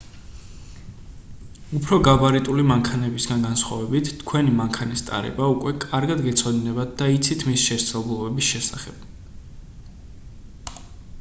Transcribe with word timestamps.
უფრო 1.79 1.97
გაბარიტული 2.07 2.63
მანქანებისგან 2.69 3.43
განსხვავებით 3.47 4.07
თქვენი 4.23 4.53
მანქანის 4.61 5.05
ტარება 5.11 5.49
უკვე 5.57 5.73
კარგად 5.85 6.23
გეცოდინებათ 6.29 6.95
და 7.03 7.09
იცით 7.19 7.43
მისი 7.51 7.67
შესაძლებლობების 7.69 8.47
შესახებ 8.55 9.07